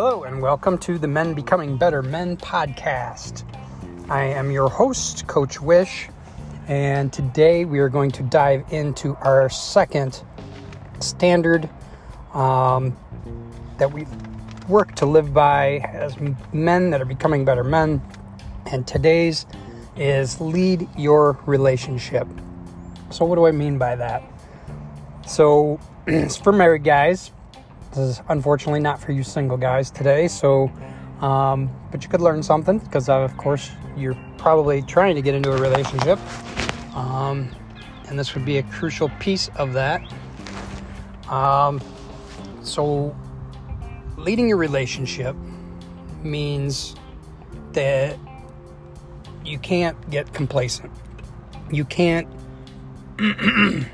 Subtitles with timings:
[0.00, 3.42] Hello, and welcome to the Men Becoming Better Men podcast.
[4.08, 6.08] I am your host, Coach Wish,
[6.68, 10.22] and today we are going to dive into our second
[11.00, 11.68] standard
[12.32, 12.96] um,
[13.78, 14.06] that we
[14.68, 16.14] work to live by as
[16.52, 18.00] men that are becoming better men.
[18.66, 19.46] And today's
[19.96, 22.28] is lead your relationship.
[23.10, 24.22] So, what do I mean by that?
[25.26, 25.80] So,
[26.44, 27.32] for married guys.
[27.90, 30.28] This is unfortunately not for you single guys today.
[30.28, 30.70] So,
[31.20, 35.34] um, but you could learn something because, uh, of course, you're probably trying to get
[35.34, 36.18] into a relationship.
[36.94, 37.50] Um,
[38.08, 40.02] and this would be a crucial piece of that.
[41.28, 41.80] Um,
[42.62, 43.16] so,
[44.16, 45.36] leading your relationship
[46.22, 46.94] means
[47.72, 48.18] that
[49.44, 50.90] you can't get complacent.
[51.70, 52.28] You can't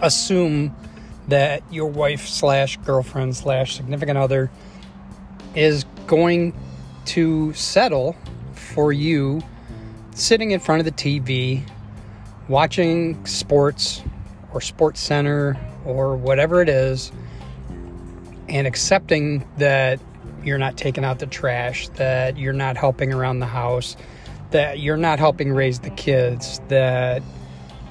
[0.00, 0.74] assume
[1.28, 4.50] that your wife slash girlfriend slash significant other
[5.54, 6.54] is going
[7.04, 8.16] to settle
[8.54, 9.42] for you
[10.14, 11.62] sitting in front of the TV
[12.48, 14.02] watching sports
[14.52, 17.12] or sports center or whatever it is
[18.48, 20.00] and accepting that
[20.42, 23.96] you're not taking out the trash that you're not helping around the house
[24.50, 27.22] that you're not helping raise the kids that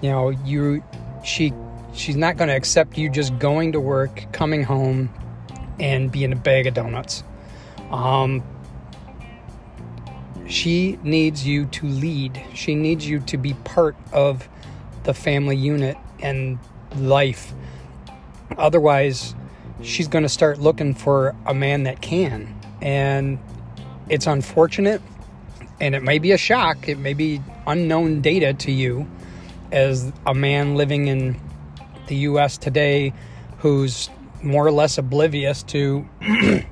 [0.01, 0.83] you know you
[1.23, 1.53] she
[1.93, 5.09] she's not going to accept you just going to work coming home
[5.79, 7.23] and being a bag of donuts.
[7.91, 8.43] Um,
[10.47, 12.41] she needs you to lead.
[12.53, 14.47] She needs you to be part of
[15.03, 16.59] the family unit and
[16.95, 17.53] life.
[18.57, 19.35] Otherwise
[19.81, 22.59] she's going to start looking for a man that can.
[22.81, 23.39] And
[24.09, 25.01] it's unfortunate
[25.79, 29.07] and it may be a shock, it may be unknown data to you
[29.71, 31.39] as a man living in
[32.07, 33.13] the US today
[33.59, 34.09] who's
[34.41, 36.07] more or less oblivious to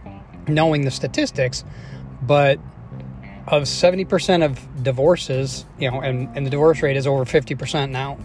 [0.48, 1.64] knowing the statistics,
[2.22, 2.60] but
[3.48, 8.18] of 70% of divorces, you know, and, and the divorce rate is over 50% now,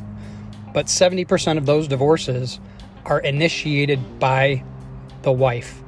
[0.73, 2.61] but 70% of those divorces
[3.05, 4.63] are initiated by
[5.23, 5.83] the wife.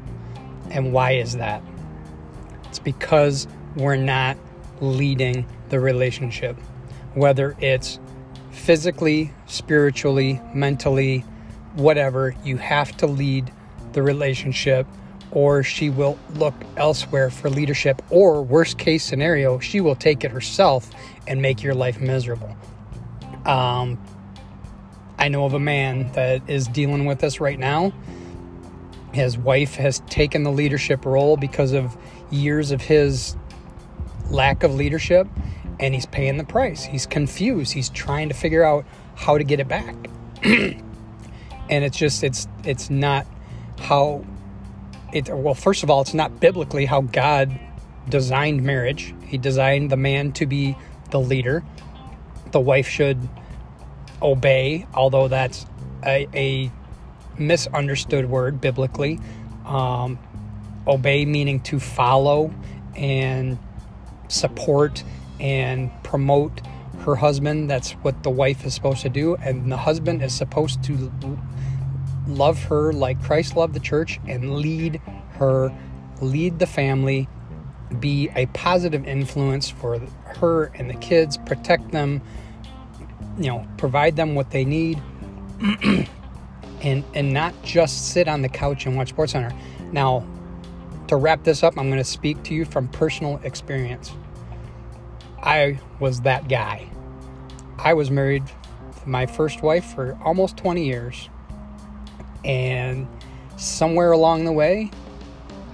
[0.70, 1.62] And why is that?
[2.64, 3.46] It's because
[3.76, 4.36] we're not
[4.80, 6.56] leading the relationship,
[7.14, 7.98] whether it's
[8.52, 11.20] physically, spiritually, mentally,
[11.74, 13.52] whatever, you have to lead
[13.92, 14.86] the relationship
[15.32, 20.30] or she will look elsewhere for leadership or worst case scenario she will take it
[20.30, 20.90] herself
[21.26, 22.54] and make your life miserable.
[23.46, 23.98] Um,
[25.18, 27.92] i know of a man that is dealing with this right now.
[29.12, 31.96] His wife has taken the leadership role because of
[32.30, 33.36] years of his
[34.30, 35.26] lack of leadership
[35.80, 36.84] and he's paying the price.
[36.84, 37.72] He's confused.
[37.72, 38.84] He's trying to figure out
[39.14, 39.94] how to get it back.
[40.42, 40.82] and
[41.84, 43.26] it's just it's it's not
[43.78, 44.24] how
[45.12, 47.58] it well first of all it's not biblically how God
[48.08, 49.14] designed marriage.
[49.26, 50.76] He designed the man to be
[51.10, 51.62] the leader.
[52.50, 53.28] The wife should
[54.20, 55.66] obey, although that's
[56.04, 56.70] a, a
[57.38, 59.20] misunderstood word biblically.
[59.64, 60.18] Um,
[60.86, 62.52] obey meaning to follow
[62.96, 63.58] and
[64.28, 65.04] support
[65.40, 66.60] and promote
[67.00, 67.70] her husband.
[67.70, 69.36] That's what the wife is supposed to do.
[69.36, 71.12] And the husband is supposed to
[72.26, 75.00] love her like Christ loved the church and lead
[75.34, 75.72] her,
[76.20, 77.28] lead the family,
[78.00, 82.22] be a positive influence for her and the kids, protect them,
[83.38, 85.02] you know, provide them what they need.
[86.82, 89.52] and and not just sit on the couch and watch Sports Center.
[89.92, 90.26] Now,
[91.08, 94.12] to wrap this up, I'm going to speak to you from personal experience.
[95.42, 96.86] I was that guy.
[97.78, 101.28] I was married to my first wife for almost 20 years.
[102.44, 103.08] And
[103.56, 104.90] somewhere along the way,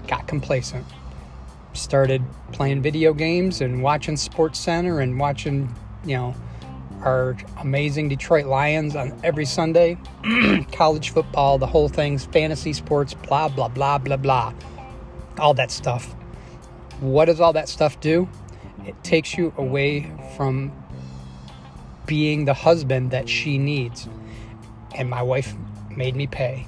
[0.06, 0.86] got complacent.
[1.74, 5.74] Started playing video games and watching Sports Center and watching,
[6.04, 6.34] you know,
[7.02, 9.98] our amazing Detroit Lions on every Sunday,
[10.72, 14.52] college football, the whole thing's fantasy sports, blah, blah, blah, blah, blah.
[15.38, 16.14] All that stuff.
[17.00, 18.28] What does all that stuff do?
[18.86, 20.72] It takes you away from
[22.06, 24.08] being the husband that she needs.
[24.94, 25.54] And my wife
[25.94, 26.66] made me pay.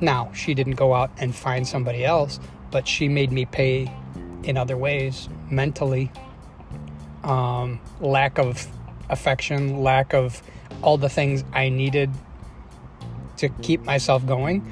[0.00, 2.38] Now, she didn't go out and find somebody else,
[2.70, 3.92] but she made me pay
[4.44, 6.10] in other ways, mentally.
[7.24, 8.66] Um, lack of
[9.10, 10.42] affection, lack of
[10.82, 12.10] all the things I needed
[13.38, 14.66] to keep myself going.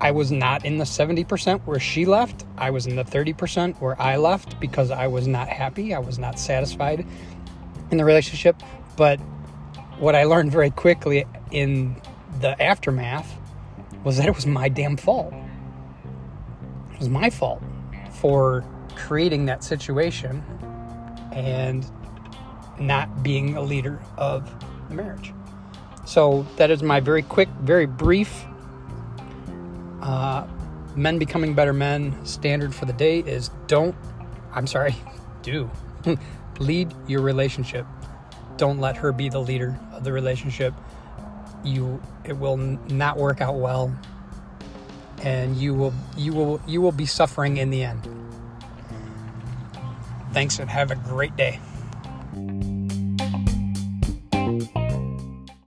[0.00, 2.44] I was not in the 70% where she left.
[2.58, 5.94] I was in the 30% where I left because I was not happy.
[5.94, 7.06] I was not satisfied
[7.90, 8.62] in the relationship.
[8.96, 9.18] But
[9.98, 12.00] what I learned very quickly in
[12.40, 13.36] the aftermath
[14.04, 15.32] was that it was my damn fault.
[16.92, 17.62] it was my fault
[18.10, 18.64] for
[18.94, 20.42] creating that situation
[21.32, 21.90] and
[22.78, 24.50] not being a leader of
[24.88, 25.32] the marriage.
[26.04, 28.44] So that is my very quick, very brief
[30.06, 30.46] uh,
[30.94, 33.94] men becoming better men standard for the day is don't,
[34.52, 34.94] I'm sorry,
[35.42, 35.68] do
[36.60, 37.86] lead your relationship.
[38.56, 40.72] Don't let her be the leader of the relationship.
[41.64, 43.94] You, it will not work out well,
[45.22, 48.08] and you will, you will, you will be suffering in the end.
[50.32, 51.58] Thanks, and have a great day.